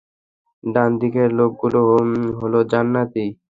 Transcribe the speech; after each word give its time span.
ডান 0.63 0.91
দিকের 1.01 1.29
লোকগুলো 1.39 1.79
হলো 2.39 2.59
জান্নাতী। 2.71 3.25